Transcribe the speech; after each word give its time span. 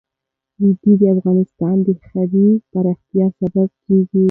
وادي 0.59 0.91
د 0.99 1.03
افغانستان 1.15 1.75
د 1.85 1.87
ښاري 2.05 2.47
پراختیا 2.71 3.25
سبب 3.39 3.69
کېږي. 3.85 4.19